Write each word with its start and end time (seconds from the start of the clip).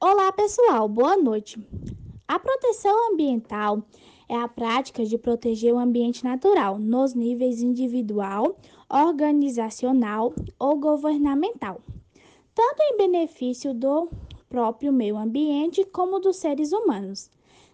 Olá, 0.00 0.30
pessoal, 0.30 0.88
boa 0.88 1.16
noite. 1.16 1.60
A 2.28 2.38
proteção 2.38 3.10
ambiental 3.10 3.82
é 4.28 4.36
a 4.36 4.46
prática 4.46 5.04
de 5.04 5.18
proteger 5.18 5.74
o 5.74 5.78
ambiente 5.78 6.22
natural 6.22 6.78
nos 6.78 7.14
níveis 7.14 7.60
individual, 7.60 8.56
organizacional 8.88 10.32
ou 10.56 10.78
governamental, 10.78 11.80
tanto 12.54 12.80
em 12.80 12.96
benefício 12.96 13.74
do 13.74 14.08
próprio 14.48 14.92
meio 14.92 15.16
ambiente 15.16 15.84
como 15.84 16.20
dos 16.20 16.36
seres 16.36 16.72
humanos. 16.72 17.28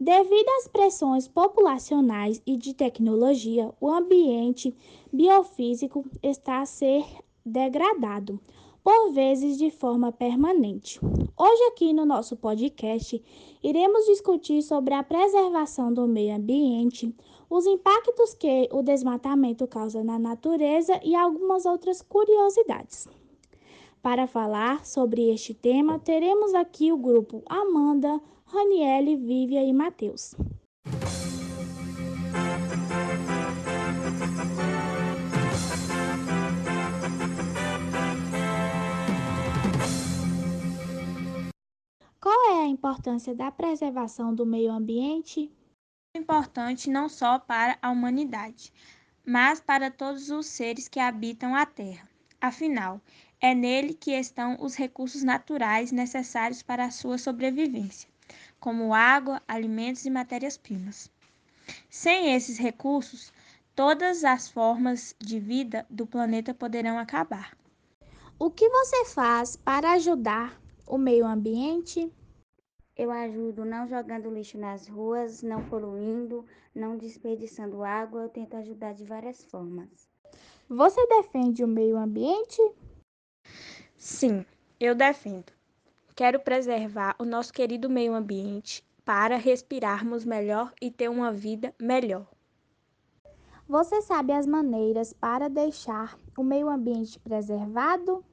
Devido 0.00 0.48
às 0.58 0.66
pressões 0.66 1.28
populacionais 1.28 2.42
e 2.44 2.56
de 2.56 2.74
tecnologia, 2.74 3.72
o 3.80 3.88
ambiente 3.88 4.74
biofísico 5.12 6.04
está 6.20 6.62
a 6.62 6.66
ser 6.66 7.04
degradado, 7.46 8.40
por 8.82 9.12
vezes 9.12 9.56
de 9.56 9.70
forma 9.70 10.10
permanente. 10.10 10.98
Hoje, 11.40 11.62
aqui 11.68 11.92
no 11.92 12.04
nosso 12.04 12.36
podcast, 12.36 13.22
iremos 13.62 14.06
discutir 14.06 14.60
sobre 14.60 14.92
a 14.92 15.04
preservação 15.04 15.94
do 15.94 16.04
meio 16.08 16.34
ambiente, 16.34 17.14
os 17.48 17.64
impactos 17.64 18.34
que 18.34 18.68
o 18.72 18.82
desmatamento 18.82 19.64
causa 19.68 20.02
na 20.02 20.18
natureza 20.18 21.00
e 21.00 21.14
algumas 21.14 21.64
outras 21.64 22.02
curiosidades. 22.02 23.06
Para 24.02 24.26
falar 24.26 24.84
sobre 24.84 25.30
este 25.30 25.54
tema, 25.54 26.00
teremos 26.00 26.54
aqui 26.54 26.90
o 26.90 26.98
grupo 26.98 27.40
Amanda, 27.48 28.20
Raniele, 28.44 29.14
Vívia 29.14 29.62
e 29.62 29.72
Matheus. 29.72 30.34
Importância 42.78 43.34
da 43.34 43.50
preservação 43.50 44.32
do 44.32 44.46
meio 44.46 44.70
ambiente? 44.70 45.50
Importante 46.16 46.88
não 46.88 47.08
só 47.08 47.36
para 47.36 47.76
a 47.82 47.90
humanidade, 47.90 48.72
mas 49.26 49.60
para 49.60 49.90
todos 49.90 50.30
os 50.30 50.46
seres 50.46 50.86
que 50.86 51.00
habitam 51.00 51.56
a 51.56 51.66
Terra. 51.66 52.08
Afinal, 52.40 53.00
é 53.40 53.52
nele 53.52 53.94
que 53.94 54.12
estão 54.12 54.56
os 54.60 54.76
recursos 54.76 55.24
naturais 55.24 55.90
necessários 55.90 56.62
para 56.62 56.84
a 56.84 56.90
sua 56.92 57.18
sobrevivência 57.18 58.08
como 58.60 58.94
água, 58.94 59.42
alimentos 59.48 60.04
e 60.04 60.10
matérias-primas. 60.10 61.10
Sem 61.90 62.32
esses 62.34 62.58
recursos, 62.58 63.32
todas 63.74 64.22
as 64.22 64.48
formas 64.48 65.16
de 65.18 65.40
vida 65.40 65.84
do 65.90 66.06
planeta 66.06 66.54
poderão 66.54 66.96
acabar. 66.96 67.56
O 68.38 68.50
que 68.50 68.68
você 68.68 69.04
faz 69.06 69.56
para 69.56 69.92
ajudar 69.94 70.60
o 70.86 70.96
meio 70.96 71.26
ambiente? 71.26 72.12
Eu 72.98 73.12
ajudo 73.12 73.64
não 73.64 73.86
jogando 73.86 74.28
lixo 74.28 74.58
nas 74.58 74.88
ruas, 74.88 75.40
não 75.40 75.64
poluindo, 75.68 76.44
não 76.74 76.98
desperdiçando 76.98 77.84
água. 77.84 78.22
Eu 78.22 78.28
tento 78.28 78.56
ajudar 78.56 78.92
de 78.92 79.04
várias 79.04 79.44
formas. 79.44 80.08
Você 80.68 81.06
defende 81.06 81.62
o 81.62 81.68
meio 81.68 81.96
ambiente? 81.96 82.60
Sim, 83.96 84.44
eu 84.80 84.96
defendo. 84.96 85.52
Quero 86.16 86.40
preservar 86.40 87.14
o 87.20 87.24
nosso 87.24 87.52
querido 87.52 87.88
meio 87.88 88.14
ambiente 88.14 88.84
para 89.04 89.36
respirarmos 89.36 90.24
melhor 90.24 90.74
e 90.82 90.90
ter 90.90 91.08
uma 91.08 91.32
vida 91.32 91.72
melhor. 91.80 92.26
Você 93.68 94.02
sabe 94.02 94.32
as 94.32 94.44
maneiras 94.44 95.12
para 95.12 95.48
deixar 95.48 96.18
o 96.36 96.42
meio 96.42 96.68
ambiente 96.68 97.20
preservado? 97.20 98.24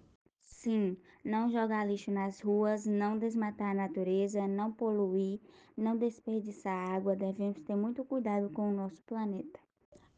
Sim, 0.41 0.97
não 1.25 1.49
jogar 1.49 1.85
lixo 1.85 2.11
nas 2.11 2.39
ruas, 2.39 2.85
não 2.85 3.17
desmatar 3.17 3.71
a 3.71 3.73
natureza, 3.73 4.47
não 4.47 4.71
poluir, 4.71 5.41
não 5.75 5.97
desperdiçar 5.97 6.95
água. 6.95 7.15
Devemos 7.15 7.59
ter 7.61 7.75
muito 7.75 8.05
cuidado 8.05 8.49
com 8.51 8.69
o 8.69 8.73
nosso 8.73 9.03
planeta. 9.03 9.59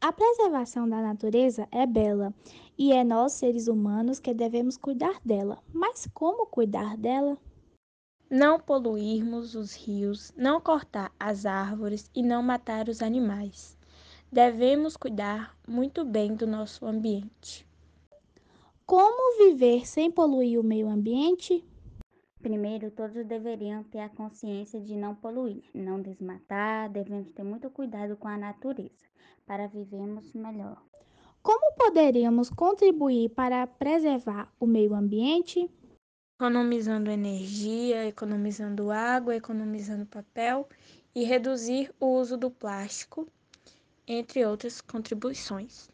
A 0.00 0.12
preservação 0.12 0.88
da 0.88 1.02
natureza 1.02 1.66
é 1.72 1.84
bela 1.84 2.32
e 2.78 2.92
é 2.92 3.02
nós, 3.02 3.32
seres 3.32 3.66
humanos, 3.66 4.20
que 4.20 4.32
devemos 4.32 4.76
cuidar 4.76 5.18
dela. 5.24 5.58
Mas 5.72 6.06
como 6.14 6.46
cuidar 6.46 6.96
dela? 6.96 7.36
não 8.30 8.60
poluirmos 8.60 9.54
os 9.54 9.74
rios, 9.74 10.32
não 10.36 10.60
cortar 10.60 11.10
as 11.18 11.46
árvores 11.46 12.10
e 12.14 12.22
não 12.22 12.42
matar 12.42 12.88
os 12.88 13.02
animais. 13.02 13.76
Devemos 14.30 14.96
cuidar 14.96 15.56
muito 15.66 16.04
bem 16.04 16.34
do 16.34 16.46
nosso 16.46 16.84
ambiente. 16.84 17.66
Como 18.88 19.36
viver 19.36 19.86
sem 19.86 20.10
poluir 20.10 20.58
o 20.58 20.64
meio 20.64 20.88
ambiente? 20.88 21.62
Primeiro, 22.40 22.90
todos 22.90 23.22
deveriam 23.26 23.84
ter 23.84 23.98
a 23.98 24.08
consciência 24.08 24.80
de 24.80 24.96
não 24.96 25.14
poluir, 25.14 25.62
não 25.74 26.00
desmatar, 26.00 26.90
devemos 26.90 27.30
ter 27.32 27.42
muito 27.42 27.68
cuidado 27.68 28.16
com 28.16 28.26
a 28.26 28.38
natureza 28.38 29.04
para 29.44 29.66
vivermos 29.66 30.32
melhor. 30.32 30.82
Como 31.42 31.76
poderíamos 31.76 32.48
contribuir 32.48 33.28
para 33.28 33.66
preservar 33.66 34.50
o 34.58 34.66
meio 34.66 34.94
ambiente? 34.94 35.70
economizando 36.40 37.10
energia, 37.10 38.06
economizando 38.06 38.90
água, 38.90 39.36
economizando 39.36 40.06
papel 40.06 40.66
e 41.14 41.24
reduzir 41.24 41.92
o 42.00 42.06
uso 42.14 42.38
do 42.38 42.50
plástico, 42.50 43.28
entre 44.06 44.46
outras 44.46 44.80
contribuições. 44.80 45.90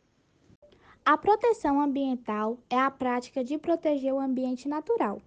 A 1.06 1.18
proteção 1.18 1.82
ambiental 1.82 2.56
é 2.70 2.78
a 2.78 2.90
prática 2.90 3.44
de 3.44 3.58
proteger 3.58 4.14
o 4.14 4.18
ambiente 4.18 4.66
natural. 4.66 5.20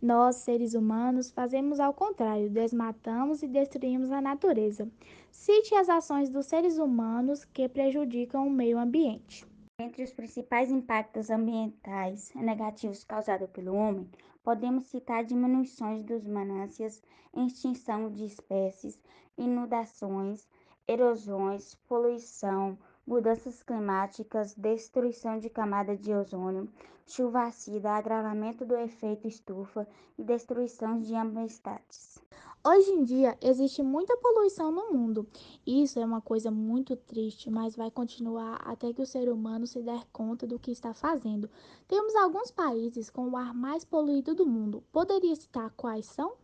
Nós, 0.00 0.36
seres 0.36 0.72
humanos, 0.72 1.30
fazemos 1.30 1.80
ao 1.80 1.92
contrário, 1.92 2.48
desmatamos 2.48 3.42
e 3.42 3.46
destruímos 3.46 4.10
a 4.10 4.22
natureza. 4.22 4.88
Cite 5.30 5.74
as 5.74 5.90
ações 5.90 6.30
dos 6.30 6.46
seres 6.46 6.78
humanos 6.78 7.44
que 7.44 7.68
prejudicam 7.68 8.46
o 8.46 8.50
meio 8.50 8.78
ambiente. 8.78 9.46
Entre 9.78 10.02
os 10.02 10.14
principais 10.14 10.70
impactos 10.70 11.28
ambientais 11.28 12.32
negativos 12.34 13.04
causados 13.04 13.50
pelo 13.50 13.74
homem, 13.74 14.08
podemos 14.42 14.86
citar 14.86 15.24
diminuições 15.24 16.02
dos 16.04 16.26
mananciais, 16.26 17.02
extinção 17.36 18.10
de 18.10 18.24
espécies, 18.24 18.98
inundações, 19.36 20.48
erosões, 20.88 21.74
poluição, 21.86 22.78
mudanças 23.08 23.62
climáticas, 23.62 24.54
destruição 24.54 25.38
de 25.38 25.48
camada 25.48 25.96
de 25.96 26.12
ozônio, 26.12 26.68
chuva 27.06 27.44
ácida, 27.44 27.92
agravamento 27.92 28.66
do 28.66 28.76
efeito 28.76 29.26
estufa 29.26 29.88
e 30.18 30.22
destruição 30.22 31.00
de 31.00 31.14
habitats. 31.14 32.22
Hoje 32.62 32.90
em 32.90 33.02
dia 33.04 33.34
existe 33.40 33.82
muita 33.82 34.14
poluição 34.18 34.70
no 34.70 34.92
mundo. 34.92 35.26
Isso 35.66 35.98
é 35.98 36.04
uma 36.04 36.20
coisa 36.20 36.50
muito 36.50 36.94
triste, 36.96 37.50
mas 37.50 37.74
vai 37.74 37.90
continuar 37.90 38.56
até 38.56 38.92
que 38.92 39.00
o 39.00 39.06
ser 39.06 39.30
humano 39.30 39.66
se 39.66 39.80
der 39.80 40.04
conta 40.12 40.46
do 40.46 40.58
que 40.58 40.70
está 40.70 40.92
fazendo. 40.92 41.48
Temos 41.88 42.14
alguns 42.14 42.50
países 42.50 43.08
com 43.08 43.30
o 43.30 43.38
ar 43.38 43.54
mais 43.54 43.86
poluído 43.86 44.34
do 44.34 44.44
mundo. 44.44 44.84
Poderia 44.92 45.34
citar 45.34 45.70
quais 45.70 46.04
são? 46.04 46.34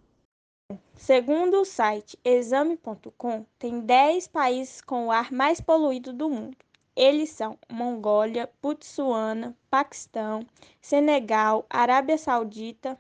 Segundo 0.95 1.61
o 1.61 1.65
site 1.67 2.19
exame.com, 2.25 3.45
tem 3.59 3.81
10 3.81 4.29
países 4.29 4.81
com 4.81 5.09
o 5.09 5.13
ar 5.13 5.31
mais 5.31 5.61
poluído 5.61 6.15
do 6.15 6.31
mundo. 6.31 6.57
Eles 6.97 7.29
são 7.29 7.59
Mongólia, 7.71 8.51
Botsuana, 8.63 9.55
Paquistão, 9.69 10.41
Senegal, 10.81 11.67
Arábia 11.69 12.17
Saudita, 12.17 12.99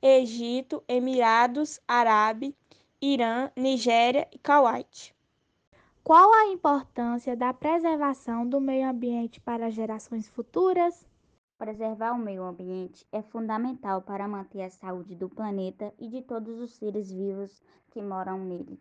Egito, 0.00 0.80
Emirados 0.86 1.80
Árabes, 1.88 2.54
Irã, 3.02 3.50
Nigéria 3.56 4.28
e 4.30 4.38
Kuwait. 4.38 5.12
Qual 6.04 6.32
a 6.32 6.46
importância 6.46 7.36
da 7.36 7.52
preservação 7.52 8.46
do 8.46 8.60
meio 8.60 8.88
ambiente 8.88 9.40
para 9.40 9.72
gerações 9.72 10.28
futuras? 10.28 11.04
Preservar 11.60 12.12
o 12.14 12.18
meio 12.18 12.44
ambiente 12.44 13.06
é 13.12 13.20
fundamental 13.20 14.00
para 14.00 14.26
manter 14.26 14.62
a 14.62 14.70
saúde 14.70 15.14
do 15.14 15.28
planeta 15.28 15.92
e 15.98 16.08
de 16.08 16.22
todos 16.22 16.58
os 16.58 16.72
seres 16.72 17.12
vivos 17.12 17.62
que 17.90 18.00
moram 18.00 18.38
nele. 18.38 18.80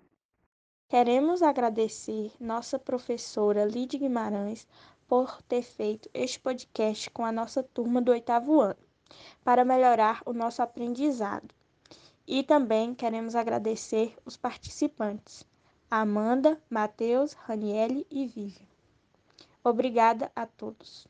Queremos 0.87 1.41
agradecer 1.41 2.31
nossa 2.39 2.79
professora 2.79 3.65
Lídia 3.65 3.99
Guimarães 3.99 4.65
por 5.09 5.41
ter 5.41 5.61
feito 5.61 6.09
este 6.13 6.39
podcast 6.39 7.09
com 7.09 7.25
a 7.25 7.33
nossa 7.33 7.61
turma 7.61 8.01
do 8.01 8.13
oitavo 8.13 8.61
ano 8.61 8.79
para 9.43 9.65
melhorar 9.65 10.23
o 10.25 10.31
nosso 10.31 10.61
aprendizado. 10.61 11.53
E 12.25 12.43
também 12.43 12.95
queremos 12.95 13.35
agradecer 13.35 14.15
os 14.23 14.37
participantes, 14.37 15.45
Amanda, 15.91 16.57
Matheus, 16.69 17.33
Raniele 17.33 18.07
e 18.09 18.25
Vivian. 18.25 18.65
Obrigada 19.65 20.31
a 20.33 20.45
todos. 20.45 21.09